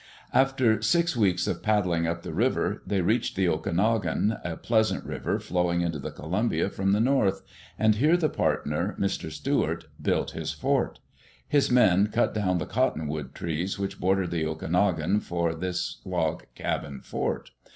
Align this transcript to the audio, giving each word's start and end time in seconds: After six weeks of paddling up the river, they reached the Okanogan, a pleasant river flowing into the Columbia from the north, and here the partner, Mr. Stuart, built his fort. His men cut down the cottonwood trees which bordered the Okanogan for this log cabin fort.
After 0.33 0.81
six 0.81 1.15
weeks 1.15 1.45
of 1.45 1.61
paddling 1.61 2.07
up 2.07 2.23
the 2.23 2.33
river, 2.33 2.81
they 2.87 3.01
reached 3.01 3.35
the 3.35 3.45
Okanogan, 3.47 4.41
a 4.43 4.57
pleasant 4.57 5.05
river 5.05 5.37
flowing 5.37 5.81
into 5.81 5.99
the 5.99 6.09
Columbia 6.09 6.71
from 6.71 6.91
the 6.91 6.99
north, 6.99 7.43
and 7.77 7.93
here 7.93 8.17
the 8.17 8.27
partner, 8.27 8.95
Mr. 8.99 9.31
Stuart, 9.31 9.85
built 10.01 10.31
his 10.31 10.53
fort. 10.53 10.97
His 11.47 11.69
men 11.69 12.07
cut 12.07 12.33
down 12.33 12.57
the 12.57 12.65
cottonwood 12.65 13.35
trees 13.35 13.77
which 13.77 13.99
bordered 13.99 14.31
the 14.31 14.43
Okanogan 14.43 15.19
for 15.21 15.53
this 15.53 15.97
log 16.03 16.47
cabin 16.55 17.01
fort. 17.01 17.51